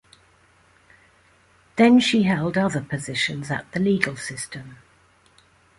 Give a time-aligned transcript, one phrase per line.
[1.75, 4.77] Then she held other positions at the legal system.